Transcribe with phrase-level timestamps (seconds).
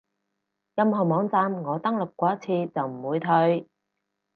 [0.73, 3.69] 任何網站我登錄過一次就唔會退